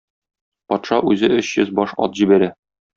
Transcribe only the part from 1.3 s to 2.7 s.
өч йөз баш ат җибәрә.